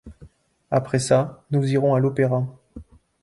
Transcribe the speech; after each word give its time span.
Après 0.71 0.97
ça, 0.97 1.43
nous 1.51 1.71
irons 1.73 1.93
à 1.93 1.99
l’Opéra. 1.99 2.47